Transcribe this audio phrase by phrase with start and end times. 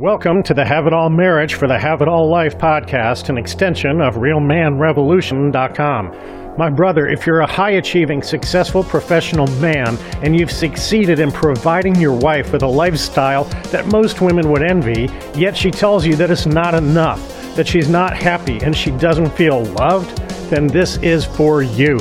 [0.00, 3.36] Welcome to the Have It All Marriage for the Have It All Life podcast, an
[3.36, 6.56] extension of RealManRevolution.com.
[6.56, 11.96] My brother, if you're a high achieving, successful professional man and you've succeeded in providing
[11.96, 16.30] your wife with a lifestyle that most women would envy, yet she tells you that
[16.30, 17.20] it's not enough,
[17.54, 20.16] that she's not happy, and she doesn't feel loved,
[20.48, 21.98] then this is for you.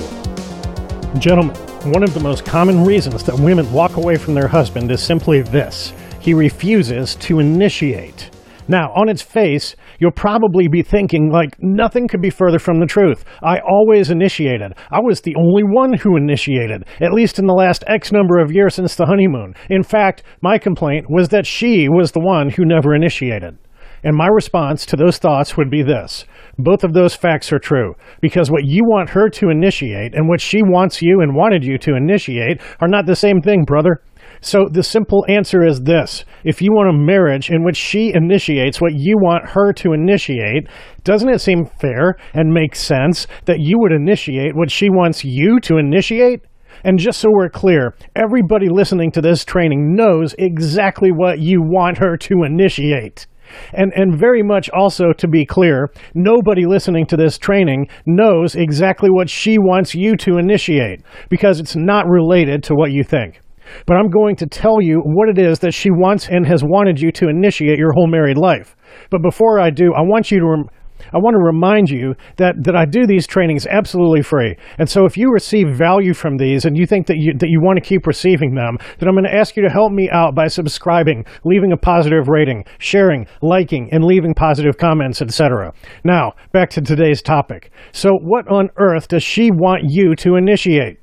[1.17, 1.53] Gentlemen,
[1.91, 5.41] one of the most common reasons that women walk away from their husband is simply
[5.41, 8.29] this he refuses to initiate.
[8.67, 12.85] Now, on its face, you'll probably be thinking, like, nothing could be further from the
[12.85, 13.25] truth.
[13.41, 14.73] I always initiated.
[14.91, 18.51] I was the only one who initiated, at least in the last X number of
[18.51, 19.55] years since the honeymoon.
[19.71, 23.57] In fact, my complaint was that she was the one who never initiated.
[24.03, 26.25] And my response to those thoughts would be this
[26.59, 30.41] both of those facts are true, because what you want her to initiate and what
[30.41, 34.01] she wants you and wanted you to initiate are not the same thing, brother.
[34.41, 36.23] So the simple answer is this.
[36.43, 40.67] If you want a marriage in which she initiates what you want her to initiate,
[41.03, 45.59] doesn't it seem fair and make sense that you would initiate what she wants you
[45.61, 46.41] to initiate?
[46.85, 51.97] And just so we're clear, everybody listening to this training knows exactly what you want
[51.97, 53.27] her to initiate.
[53.73, 59.09] And, and very much also to be clear, nobody listening to this training knows exactly
[59.09, 63.41] what she wants you to initiate because it's not related to what you think
[63.85, 66.99] but I'm going to tell you what it is that she wants and has wanted
[66.99, 68.75] you to initiate your whole married life.
[69.09, 70.69] But before I do, I want you to rem-
[71.13, 74.55] I want to remind you that, that I do these trainings absolutely free.
[74.77, 77.61] And so if you receive value from these and you think that you, that you
[77.61, 80.35] want to keep receiving them, then I'm going to ask you to help me out
[80.35, 85.73] by subscribing, leaving a positive rating, sharing, liking, and leaving positive comments, etc.
[86.03, 87.71] Now, back to today's topic.
[87.91, 90.98] So what on earth does she want you to initiate?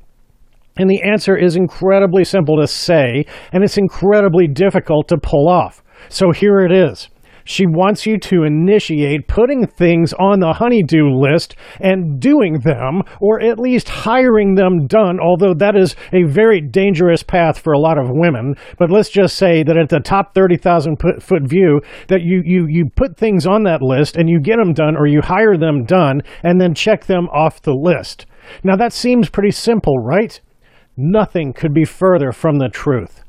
[0.76, 5.82] And the answer is incredibly simple to say, and it's incredibly difficult to pull off.
[6.08, 7.08] So here it is.
[7.48, 13.40] She wants you to initiate putting things on the honey-do list and doing them, or
[13.40, 17.98] at least hiring them done, although that is a very dangerous path for a lot
[17.98, 18.56] of women.
[18.80, 22.90] But let's just say that at the top 30,000 foot view, that you, you, you
[22.96, 26.22] put things on that list and you get them done, or you hire them done,
[26.42, 28.26] and then check them off the list.
[28.64, 30.40] Now that seems pretty simple, right?
[30.96, 33.22] Nothing could be further from the truth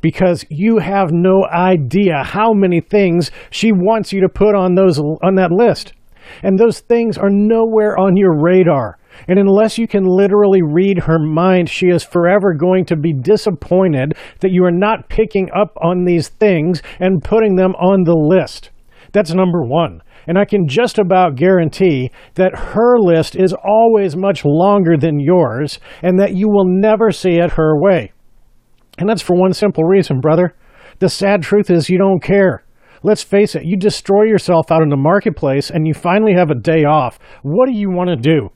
[0.00, 4.98] because you have no idea how many things she wants you to put on those
[4.98, 5.94] on that list.
[6.42, 8.98] And those things are nowhere on your radar.
[9.28, 14.14] And unless you can literally read her mind, she is forever going to be disappointed
[14.40, 18.70] that you are not picking up on these things and putting them on the list.
[19.14, 20.02] That's number one.
[20.26, 25.78] And I can just about guarantee that her list is always much longer than yours
[26.02, 28.12] and that you will never see it her way.
[28.98, 30.54] And that's for one simple reason, brother.
[30.98, 32.64] The sad truth is you don't care.
[33.04, 36.54] Let's face it, you destroy yourself out in the marketplace and you finally have a
[36.54, 37.18] day off.
[37.42, 38.48] What do you want to do?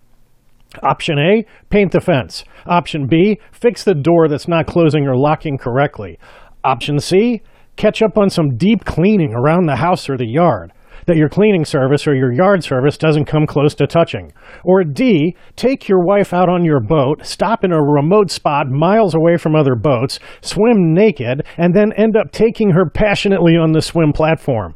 [0.83, 2.45] Option A, paint the fence.
[2.67, 6.19] Option B, fix the door that's not closing or locking correctly.
[6.65, 7.43] Option C,
[7.79, 10.73] catch up on some deep cleaning around the house or the yard
[11.07, 14.31] that your cleaning service or your yard service doesn't come close to touching.
[14.63, 19.15] Or D, take your wife out on your boat, stop in a remote spot miles
[19.15, 23.81] away from other boats, swim naked, and then end up taking her passionately on the
[23.81, 24.75] swim platform.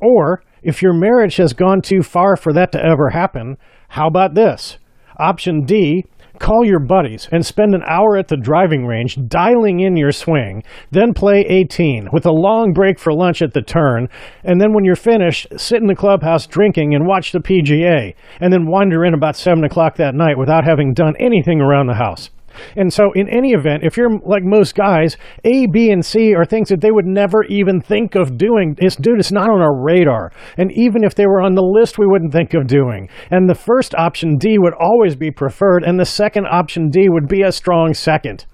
[0.00, 3.56] Or, if your marriage has gone too far for that to ever happen,
[3.88, 4.78] how about this?
[5.18, 6.04] Option D,
[6.42, 10.64] Call your buddies and spend an hour at the driving range dialing in your swing,
[10.90, 14.08] then play 18 with a long break for lunch at the turn,
[14.42, 18.52] and then when you're finished, sit in the clubhouse drinking and watch the PGA, and
[18.52, 22.28] then wander in about 7 o'clock that night without having done anything around the house.
[22.76, 26.44] And so, in any event, if you're like most guys, A, B, and C are
[26.44, 28.76] things that they would never even think of doing.
[28.78, 30.32] It's, dude, it's not on our radar.
[30.56, 33.08] And even if they were on the list, we wouldn't think of doing.
[33.30, 37.28] And the first option, D, would always be preferred, and the second option, D, would
[37.28, 38.46] be a strong second.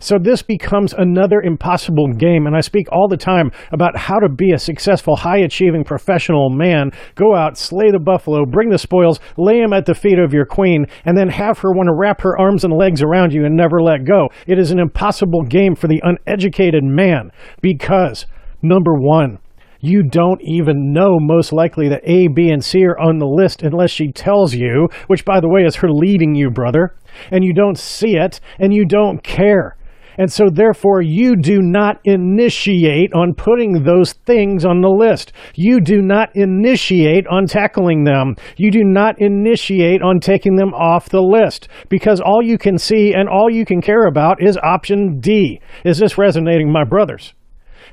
[0.00, 2.46] So this becomes another impossible game.
[2.46, 6.50] And I speak all the time about how to be a successful, high achieving professional
[6.50, 6.90] man.
[7.14, 10.46] Go out, slay the buffalo, bring the spoils, lay him at the feet of your
[10.46, 13.56] queen, and then have her want to wrap her arms and legs around you and
[13.56, 14.28] never let go.
[14.46, 17.30] It is an impossible game for the uneducated man
[17.60, 18.26] because,
[18.62, 19.38] number one,
[19.84, 23.62] you don't even know most likely that A, B, and C are on the list
[23.62, 26.94] unless she tells you, which by the way is her leading you, brother,
[27.30, 29.76] and you don't see it and you don't care.
[30.18, 35.32] And so, therefore, you do not initiate on putting those things on the list.
[35.54, 38.36] You do not initiate on tackling them.
[38.56, 43.12] You do not initiate on taking them off the list because all you can see
[43.12, 45.60] and all you can care about is option D.
[45.84, 47.34] Is this resonating, my brothers?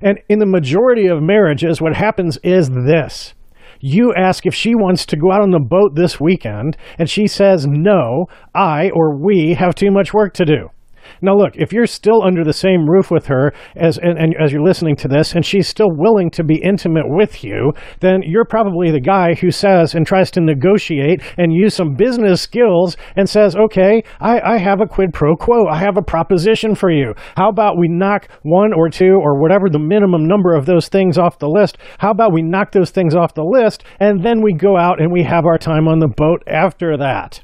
[0.02, 3.34] And in the majority of marriages, what happens is this.
[3.80, 7.26] You ask if she wants to go out on the boat this weekend, and she
[7.28, 10.70] says, No, I or we have too much work to do.
[11.22, 14.52] Now, look, if you're still under the same roof with her as and, and, as
[14.52, 18.46] you're listening to this, and she's still willing to be intimate with you, then you're
[18.46, 23.30] probably the guy who says and tries to negotiate and use some business skills and
[23.30, 25.68] says, "Okay, I, I have a quid pro quo.
[25.68, 27.14] I have a proposition for you.
[27.38, 31.18] How about we knock one or two or whatever the minimum number of those things
[31.18, 31.78] off the list?
[32.00, 35.12] How about we knock those things off the list and then we go out and
[35.12, 37.42] we have our time on the boat after that?"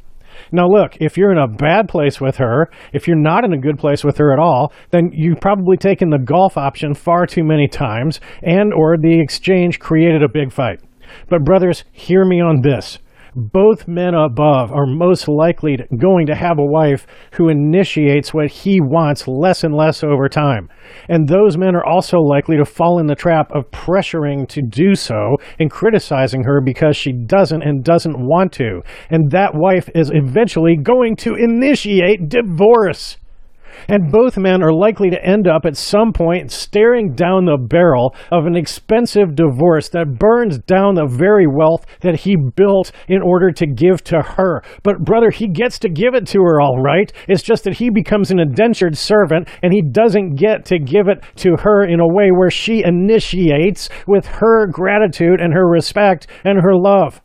[0.51, 3.60] Now, look, if you're in a bad place with her, if you're not in a
[3.60, 7.44] good place with her at all, then you've probably taken the golf option far too
[7.44, 10.80] many times and or the exchange created a big fight.
[11.30, 13.00] But brothers, hear me on this
[13.35, 18.79] both men above are most likely going to have a wife who initiates what he
[18.81, 20.69] wants less and less over time.
[21.09, 24.95] And those men are also likely to fall in the trap of pressuring to do
[24.95, 28.81] so and criticizing her because she doesn't and doesn't want to.
[29.09, 33.18] And that wife is eventually going to initiate divorce.
[33.88, 38.15] And both men are likely to end up at some point staring down the barrel
[38.31, 43.51] of an expensive divorce that burns down the very wealth that he built in order
[43.51, 44.62] to give to her.
[44.83, 47.12] But, brother, he gets to give it to her all right.
[47.27, 51.23] It's just that he becomes an indentured servant and he doesn't get to give it
[51.38, 56.62] to her in a way where she initiates with her gratitude and her respect and
[56.62, 57.21] her love.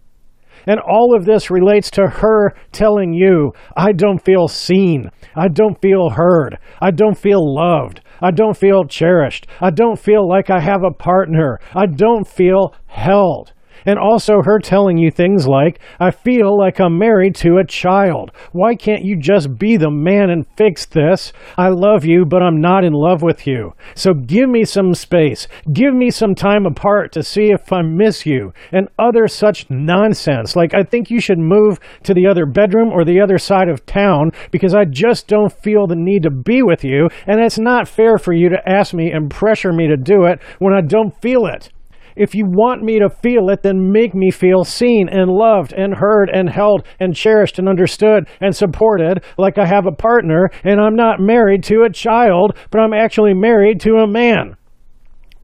[0.66, 5.10] And all of this relates to her telling you, I don't feel seen.
[5.34, 6.58] I don't feel heard.
[6.80, 8.00] I don't feel loved.
[8.20, 9.46] I don't feel cherished.
[9.60, 11.58] I don't feel like I have a partner.
[11.74, 13.52] I don't feel held.
[13.84, 18.30] And also her telling you things like, I feel like I'm married to a child.
[18.52, 21.32] Why can't you just be the man and fix this?
[21.56, 23.74] I love you, but I'm not in love with you.
[23.94, 25.48] So give me some space.
[25.72, 28.52] Give me some time apart to see if I miss you.
[28.70, 30.56] And other such nonsense.
[30.56, 33.86] Like, I think you should move to the other bedroom or the other side of
[33.86, 37.08] town because I just don't feel the need to be with you.
[37.26, 40.40] And it's not fair for you to ask me and pressure me to do it
[40.58, 41.70] when I don't feel it.
[42.16, 45.94] If you want me to feel it, then make me feel seen and loved and
[45.94, 50.80] heard and held and cherished and understood and supported like I have a partner and
[50.80, 54.56] I'm not married to a child, but I'm actually married to a man.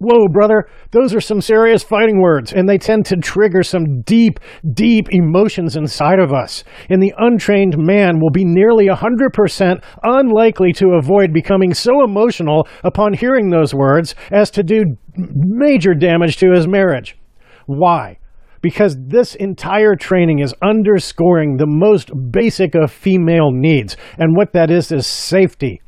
[0.00, 4.38] Whoa, brother, those are some serious fighting words, and they tend to trigger some deep,
[4.72, 6.62] deep emotions inside of us.
[6.88, 13.14] And the untrained man will be nearly 100% unlikely to avoid becoming so emotional upon
[13.14, 14.84] hearing those words as to do
[15.16, 17.18] major damage to his marriage.
[17.66, 18.18] Why?
[18.62, 24.70] Because this entire training is underscoring the most basic of female needs, and what that
[24.70, 25.80] is is safety.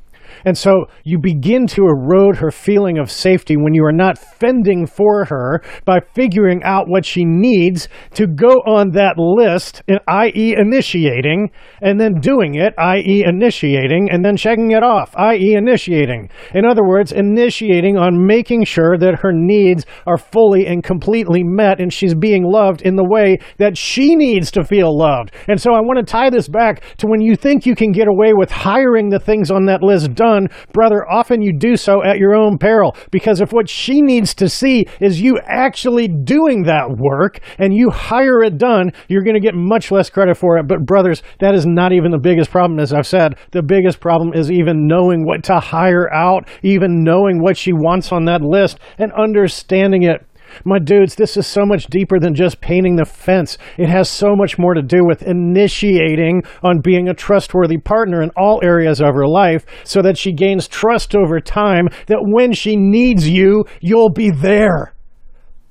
[0.44, 4.87] And so you begin to erode her feeling of safety when you are not fending
[4.87, 11.50] for her by figuring out what she needs to go on that list, i.e., initiating,
[11.82, 16.31] and then doing it, i.e., initiating, and then checking it off, i.e., initiating.
[16.54, 21.81] In other words, initiating on making sure that her needs are fully and completely met
[21.81, 25.32] and she's being loved in the way that she needs to feel loved.
[25.48, 28.08] And so I want to tie this back to when you think you can get
[28.08, 30.30] away with hiring the things on that list done
[30.73, 32.97] brother, often you do so at your own peril.
[33.11, 37.90] Because if what she needs to see is you actually doing that work and you
[37.90, 40.66] hire it done, you're going to get much less credit for it.
[40.66, 43.35] But, brothers, that is not even the biggest problem, as I've said.
[43.52, 48.12] The biggest problem is even knowing what to hire out, even knowing what she wants
[48.12, 50.26] on that list and understanding it.
[50.64, 53.59] My dudes, this is so much deeper than just painting the fence.
[53.76, 58.30] It has so much more to do with initiating on being a trustworthy partner in
[58.37, 62.76] all areas of her life so that she gains trust over time that when she
[62.76, 64.95] needs you, you'll be there.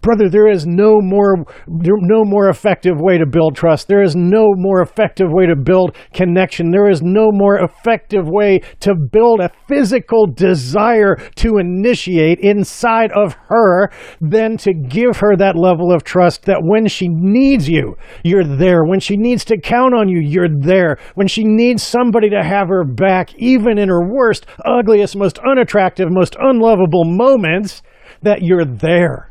[0.02, 3.90] Brother, there is no more no more effective way to build trust.
[3.90, 6.72] There is no more effective way to build connection.
[6.72, 13.36] There is no more effective way to build a physical desire to initiate inside of
[13.50, 13.90] her
[14.22, 18.86] than to give her that level of trust that when she needs you, you're there.
[18.86, 20.98] When she needs to count on you, you're there.
[21.16, 26.08] When she needs somebody to have her back, even in her worst, ugliest, most unattractive,
[26.10, 27.82] most unlovable moments,
[28.22, 29.29] that you're there.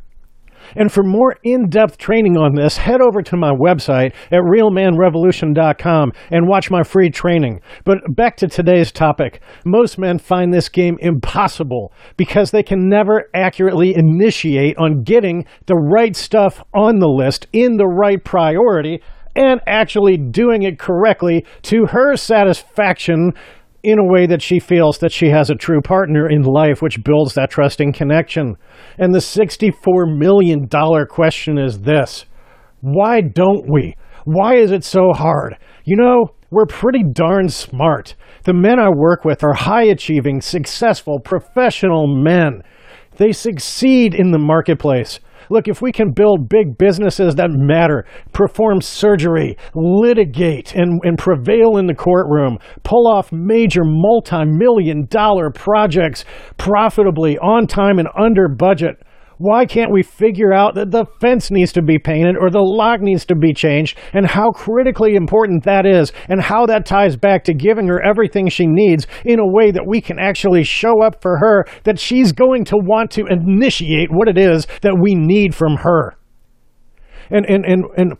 [0.76, 6.12] And for more in depth training on this, head over to my website at realmanrevolution.com
[6.30, 7.60] and watch my free training.
[7.84, 9.40] But back to today's topic.
[9.64, 15.76] Most men find this game impossible because they can never accurately initiate on getting the
[15.76, 19.02] right stuff on the list in the right priority
[19.38, 23.32] and actually doing it correctly to her satisfaction
[23.82, 27.04] in a way that she feels that she has a true partner in life, which
[27.04, 28.56] builds that trusting connection.
[28.98, 30.68] And the $64 million
[31.08, 32.26] question is this
[32.80, 33.94] why don't we?
[34.24, 35.56] Why is it so hard?
[35.84, 38.14] You know, we're pretty darn smart.
[38.44, 42.62] The men I work with are high achieving, successful, professional men.
[43.16, 45.20] They succeed in the marketplace.
[45.50, 51.76] Look, if we can build big businesses that matter, perform surgery, litigate, and, and prevail
[51.76, 56.24] in the courtroom, pull off major multi million dollar projects
[56.56, 59.02] profitably, on time, and under budget,
[59.38, 63.00] why can't we figure out that the fence needs to be painted or the lock
[63.00, 67.44] needs to be changed and how critically important that is and how that ties back
[67.44, 71.22] to giving her everything she needs in a way that we can actually show up
[71.22, 75.54] for her that she's going to want to initiate what it is that we need
[75.54, 76.14] from her.
[77.30, 78.12] And, and, and, and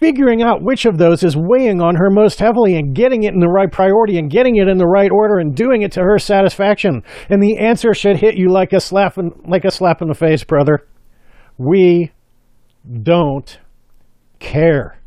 [0.00, 3.38] figuring out which of those is weighing on her most heavily and getting it in
[3.38, 6.18] the right priority and getting it in the right order and doing it to her
[6.18, 7.02] satisfaction.
[7.28, 10.14] And the answer should hit you like a slap in, like a slap in the
[10.14, 10.86] face, brother.
[11.58, 12.12] We
[13.02, 13.58] don't
[14.38, 14.98] care.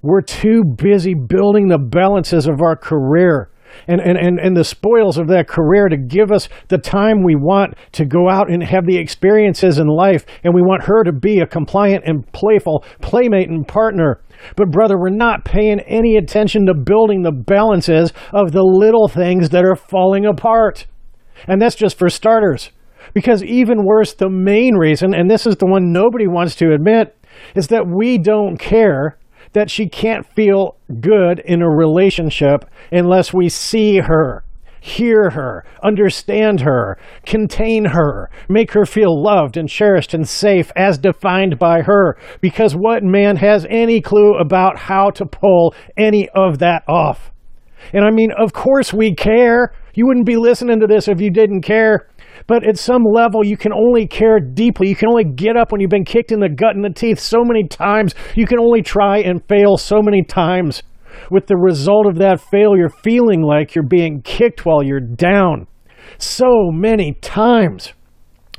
[0.00, 3.50] We're too busy building the balances of our career
[3.86, 7.34] and, and, and, and the spoils of that career to give us the time we
[7.34, 10.24] want to go out and have the experiences in life.
[10.44, 14.20] And we want her to be a compliant and playful playmate and partner.
[14.56, 19.50] But, brother, we're not paying any attention to building the balances of the little things
[19.50, 20.86] that are falling apart.
[21.46, 22.70] And that's just for starters.
[23.14, 27.16] Because, even worse, the main reason, and this is the one nobody wants to admit,
[27.54, 29.17] is that we don't care
[29.52, 34.44] that she can't feel good in a relationship unless we see her,
[34.80, 40.98] hear her, understand her, contain her, make her feel loved and cherished and safe as
[40.98, 42.16] defined by her.
[42.40, 47.30] Because what man has any clue about how to pull any of that off?
[47.92, 49.72] And I mean, of course we care.
[49.94, 52.08] You wouldn't be listening to this if you didn't care.
[52.46, 54.88] But at some level, you can only care deeply.
[54.88, 57.18] You can only get up when you've been kicked in the gut and the teeth
[57.18, 58.14] so many times.
[58.34, 60.82] You can only try and fail so many times.
[61.30, 65.66] With the result of that failure feeling like you're being kicked while you're down.
[66.18, 67.92] So many times.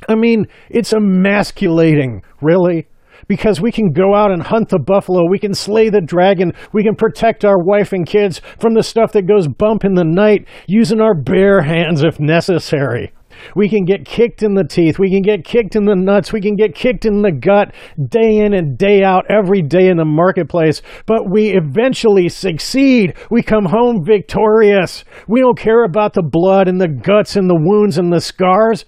[0.08, 2.86] I mean, it's emasculating, really
[3.28, 6.82] because we can go out and hunt the buffalo, we can slay the dragon, we
[6.82, 10.48] can protect our wife and kids from the stuff that goes bump in the night
[10.66, 13.12] using our bare hands if necessary.
[13.54, 14.98] We can get kicked in the teeth.
[14.98, 16.32] We can get kicked in the nuts.
[16.32, 17.74] We can get kicked in the gut
[18.08, 20.82] day in and day out, every day in the marketplace.
[21.06, 23.14] But we eventually succeed.
[23.30, 25.04] We come home victorious.
[25.28, 28.84] We don't care about the blood and the guts and the wounds and the scars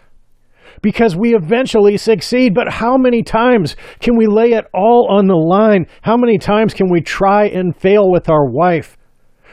[0.83, 2.55] because we eventually succeed.
[2.55, 5.87] But how many times can we lay it all on the line?
[6.03, 8.99] How many times can we try and fail with our wife?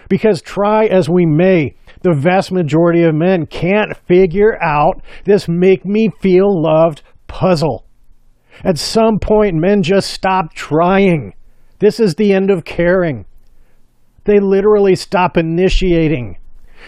[0.09, 5.85] Because try as we may, the vast majority of men can't figure out this make
[5.85, 7.85] me feel loved puzzle.
[8.63, 11.33] At some point, men just stop trying.
[11.79, 13.25] This is the end of caring.
[14.25, 16.37] They literally stop initiating.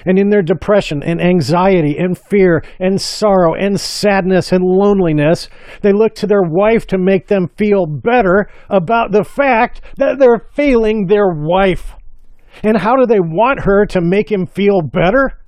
[0.06, 5.50] And in their depression and anxiety and fear and sorrow and sadness and loneliness,
[5.82, 10.48] they look to their wife to make them feel better about the fact that they're
[10.54, 11.94] failing their wife.
[12.64, 15.40] And how do they want her to make him feel better?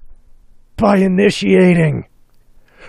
[0.78, 2.08] By initiating.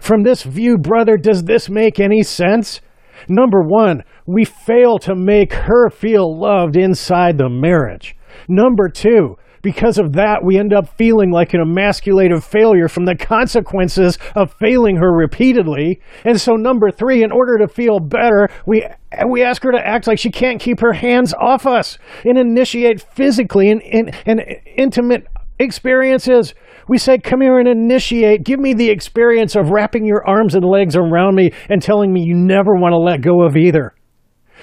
[0.00, 2.80] From this view, brother, does this make any sense?
[3.28, 8.16] Number one, we fail to make her feel loved inside the marriage.
[8.48, 13.16] Number two, because of that, we end up feeling like an emasculative failure from the
[13.16, 16.00] consequences of failing her repeatedly.
[16.24, 18.86] And so, number three, in order to feel better, we
[19.28, 23.00] we ask her to act like she can't keep her hands off us and initiate
[23.00, 24.42] physically and, and, and
[24.76, 25.26] intimate
[25.58, 26.54] experiences.
[26.86, 28.44] We say, Come here and initiate.
[28.44, 32.22] Give me the experience of wrapping your arms and legs around me and telling me
[32.22, 33.93] you never want to let go of either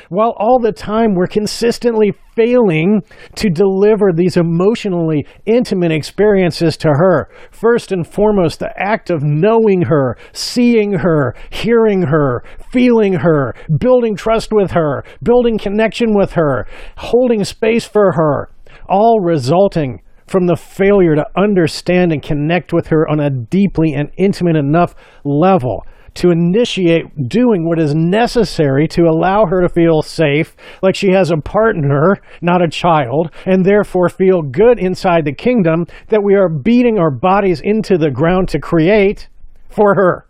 [0.10, 3.02] while all the time we're consistently failing
[3.36, 7.30] to deliver these emotionally intimate experiences to her.
[7.52, 14.16] First and foremost, the act of knowing her, seeing her, hearing her, feeling her, building
[14.16, 16.66] trust with her, building connection with her,
[16.98, 18.50] holding space for her,
[18.88, 24.10] all resulting from the failure to understand and connect with her on a deeply and
[24.18, 30.56] intimate enough level to initiate doing what is necessary to allow her to feel safe,
[30.82, 35.86] like she has a partner, not a child, and therefore feel good inside the kingdom
[36.10, 39.30] that we are beating our bodies into the ground to create
[39.70, 40.28] for her.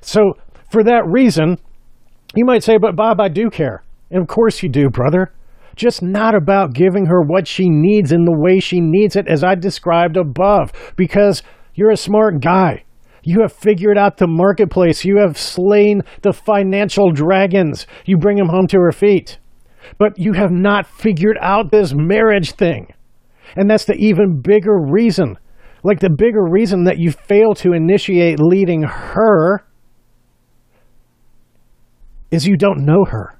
[0.00, 0.34] So,
[0.70, 1.58] for that reason,
[2.34, 3.82] you might say, But Bob, I do care.
[4.10, 5.32] And of course you do, brother.
[5.74, 9.42] just not about giving her what she needs in the way she needs it, as
[9.42, 11.42] I described above, because
[11.74, 12.84] you're a smart guy.
[13.22, 15.04] You have figured out the marketplace.
[15.04, 17.86] You have slain the financial dragons.
[18.04, 19.38] You bring them home to her feet.
[19.98, 22.92] But you have not figured out this marriage thing.
[23.56, 25.38] And that's the even bigger reason.
[25.84, 29.64] Like the bigger reason that you fail to initiate leading her
[32.30, 33.38] is you don't know her.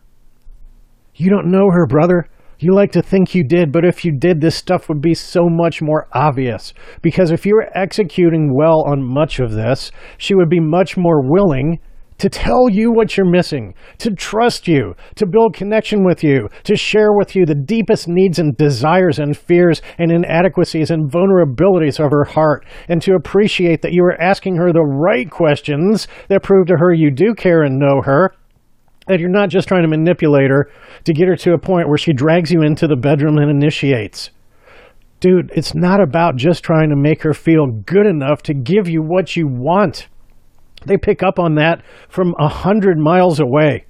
[1.14, 2.28] You don't know her, brother.
[2.62, 5.48] You like to think you did, but if you did, this stuff would be so
[5.48, 6.72] much more obvious.
[7.02, 11.28] Because if you were executing well on much of this, she would be much more
[11.28, 11.80] willing
[12.18, 16.76] to tell you what you're missing, to trust you, to build connection with you, to
[16.76, 22.12] share with you the deepest needs and desires and fears and inadequacies and vulnerabilities of
[22.12, 26.68] her heart, and to appreciate that you are asking her the right questions that prove
[26.68, 28.32] to her you do care and know her,
[29.06, 30.70] that you're not just trying to manipulate her
[31.04, 34.30] to get her to a point where she drags you into the bedroom and initiates.
[35.20, 39.02] Dude, it's not about just trying to make her feel good enough to give you
[39.02, 40.08] what you want.
[40.84, 43.86] They pick up on that from a hundred miles away.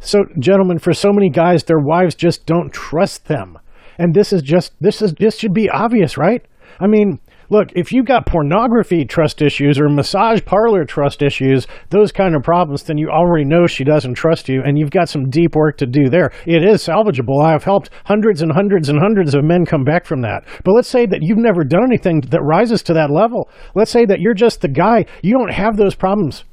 [0.00, 3.58] So, gentlemen, for so many guys, their wives just don't trust them.
[3.98, 6.42] And this is just this is this should be obvious, right?
[6.78, 7.20] I mean,
[7.50, 12.42] look, if you've got pornography trust issues or massage parlor trust issues, those kind of
[12.42, 15.76] problems, then you already know she doesn't trust you and you've got some deep work
[15.78, 16.30] to do there.
[16.46, 17.44] It is salvageable.
[17.44, 20.44] I have helped hundreds and hundreds and hundreds of men come back from that.
[20.64, 23.50] But let's say that you've never done anything that rises to that level.
[23.74, 26.44] Let's say that you're just the guy, you don't have those problems.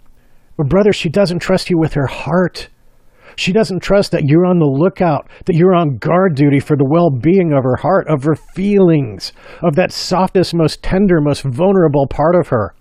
[0.57, 2.69] But brother, she doesn't trust you with her heart.
[3.37, 6.87] She doesn't trust that you're on the lookout, that you're on guard duty for the
[6.89, 12.07] well being of her heart, of her feelings, of that softest, most tender, most vulnerable
[12.07, 12.73] part of her.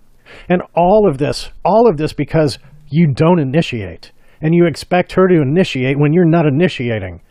[0.49, 2.57] And all of this, all of this because
[2.89, 4.11] you don't initiate.
[4.41, 7.21] And you expect her to initiate when you're not initiating.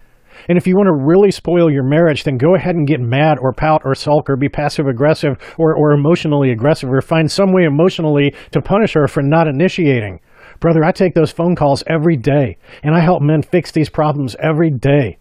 [0.48, 3.38] And if you want to really spoil your marriage, then go ahead and get mad
[3.40, 7.52] or pout or sulk or be passive aggressive or, or emotionally aggressive or find some
[7.52, 10.20] way emotionally to punish her for not initiating.
[10.60, 14.36] Brother, I take those phone calls every day, and I help men fix these problems
[14.40, 15.18] every day.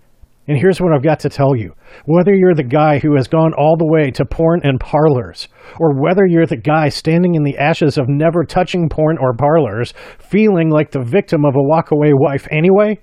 [0.48, 1.74] And here's what I've got to tell you.
[2.06, 5.48] Whether you're the guy who has gone all the way to porn and parlors,
[5.80, 9.94] or whether you're the guy standing in the ashes of never touching porn or parlors,
[10.20, 13.00] feeling like the victim of a walkaway wife anyway,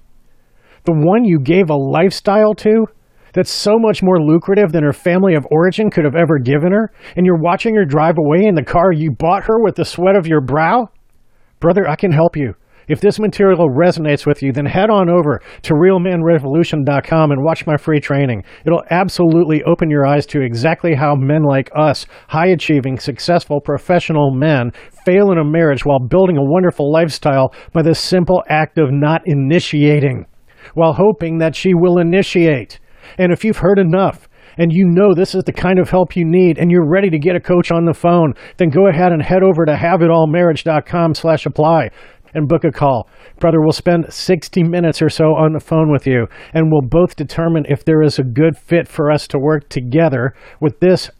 [0.84, 2.86] the one you gave a lifestyle to
[3.34, 6.92] that's so much more lucrative than her family of origin could have ever given her,
[7.16, 10.16] and you're watching her drive away in the car you bought her with the sweat
[10.16, 10.88] of your brow?
[11.62, 12.54] Brother, I can help you.
[12.88, 17.76] If this material resonates with you, then head on over to realmanrevolution.com and watch my
[17.76, 18.42] free training.
[18.66, 24.32] It'll absolutely open your eyes to exactly how men like us, high achieving, successful, professional
[24.32, 24.72] men,
[25.06, 29.22] fail in a marriage while building a wonderful lifestyle by the simple act of not
[29.24, 30.26] initiating,
[30.74, 32.80] while hoping that she will initiate.
[33.18, 36.24] And if you've heard enough, and you know this is the kind of help you
[36.24, 39.22] need and you're ready to get a coach on the phone, then go ahead and
[39.22, 41.90] head over to haveitallmarriage.com slash apply
[42.34, 43.08] and book a call.
[43.38, 47.16] Brother, we'll spend 60 minutes or so on the phone with you, and we'll both
[47.16, 51.10] determine if there is a good fit for us to work together with this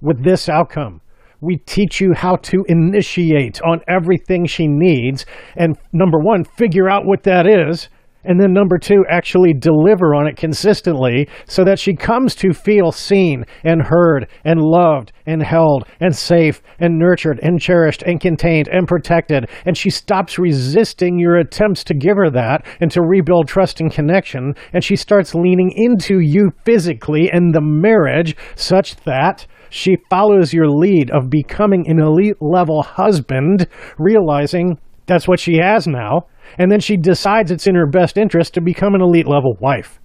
[0.00, 1.00] with this outcome.
[1.40, 5.24] We teach you how to initiate on everything she needs
[5.56, 7.88] and number 1, figure out what that is
[8.24, 12.92] and then number two, actually deliver on it consistently so that she comes to feel
[12.92, 18.68] seen and heard and loved and held and safe and nurtured and cherished and contained
[18.68, 19.48] and protected.
[19.64, 23.92] And she stops resisting your attempts to give her that and to rebuild trust and
[23.92, 24.54] connection.
[24.72, 30.68] And she starts leaning into you physically and the marriage such that she follows your
[30.68, 33.66] lead of becoming an elite level husband,
[33.98, 36.26] realizing that's what she has now
[36.58, 40.00] and then she decides it's in her best interest to become an elite level wife.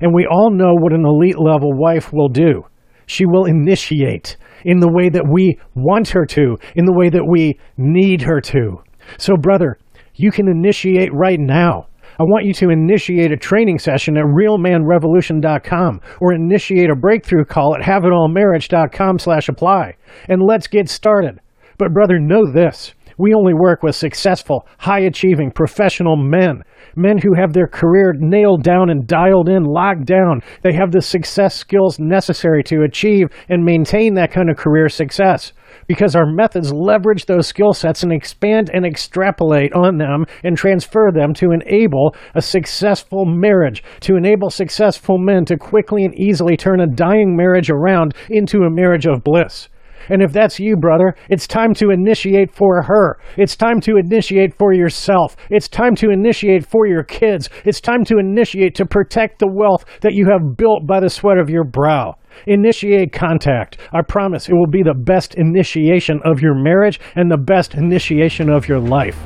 [0.00, 2.64] And we all know what an elite level wife will do.
[3.06, 7.24] She will initiate in the way that we want her to, in the way that
[7.24, 8.82] we need her to.
[9.16, 9.78] So, brother,
[10.14, 11.86] you can initiate right now.
[12.20, 17.76] I want you to initiate a training session at realmanrevolution.com or initiate a breakthrough call
[17.76, 19.94] at haveitallmarriage.com slash apply.
[20.28, 21.38] And let's get started.
[21.78, 22.92] But brother, know this.
[23.18, 26.62] We only work with successful, high achieving professional men.
[26.94, 30.40] Men who have their career nailed down and dialed in, locked down.
[30.62, 35.52] They have the success skills necessary to achieve and maintain that kind of career success
[35.88, 41.10] because our methods leverage those skill sets and expand and extrapolate on them and transfer
[41.12, 46.80] them to enable a successful marriage, to enable successful men to quickly and easily turn
[46.80, 49.68] a dying marriage around into a marriage of bliss.
[50.08, 53.18] And if that's you, brother, it's time to initiate for her.
[53.36, 55.36] It's time to initiate for yourself.
[55.50, 57.50] It's time to initiate for your kids.
[57.64, 61.38] It's time to initiate to protect the wealth that you have built by the sweat
[61.38, 62.16] of your brow.
[62.46, 63.78] Initiate contact.
[63.92, 68.48] I promise it will be the best initiation of your marriage and the best initiation
[68.48, 69.18] of your life.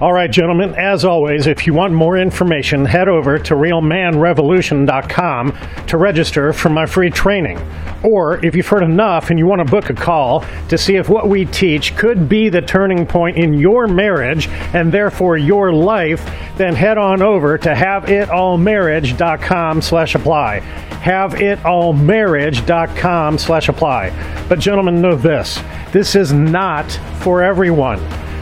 [0.00, 5.96] All right, gentlemen, as always, if you want more information, head over to realmanrevolution.com to
[5.96, 7.60] register for my free training.
[8.02, 11.08] Or if you've heard enough and you want to book a call to see if
[11.08, 16.28] what we teach could be the turning point in your marriage and therefore your life,
[16.56, 20.58] then head on over to haveitallmarriage.com slash apply.
[21.04, 24.44] Haveitallmarriage.com slash apply.
[24.48, 25.60] But gentlemen, know this.
[25.92, 28.00] This is not for everyone.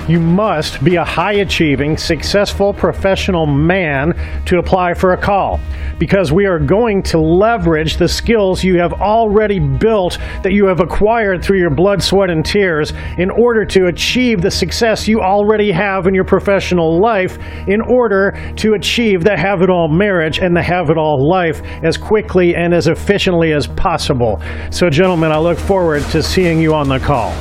[0.09, 4.15] You must be a high achieving, successful professional man
[4.47, 5.61] to apply for a call
[6.01, 10.81] because we are going to leverage the skills you have already built that you have
[10.81, 15.71] acquired through your blood, sweat, and tears in order to achieve the success you already
[15.71, 17.39] have in your professional life
[17.69, 21.63] in order to achieve the have it all marriage and the have it all life
[21.85, 24.43] as quickly and as efficiently as possible.
[24.73, 27.33] So, gentlemen, I look forward to seeing you on the call.